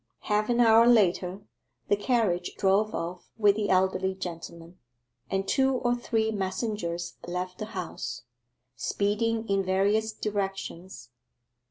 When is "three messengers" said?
5.93-7.17